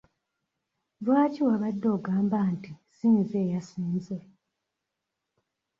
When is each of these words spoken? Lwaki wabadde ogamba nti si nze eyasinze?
Lwaki 1.03 1.39
wabadde 1.47 1.87
ogamba 1.95 2.37
nti 2.53 2.71
si 2.95 3.07
nze 3.19 3.37
eyasinze? 3.45 4.17